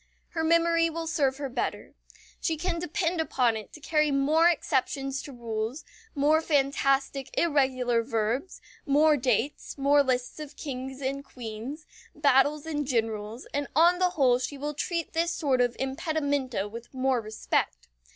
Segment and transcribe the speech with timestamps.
[0.29, 1.93] Her memory will serve her better.
[2.39, 5.85] She can depend upon it to carry more exceptions to rules,
[6.15, 11.85] more fantastic irregular verbs, more dates, more lists of kings and queens,
[12.15, 16.91] battles and generals, and on the whole she will treat this sort of impedimenta with
[16.95, 17.87] more respect.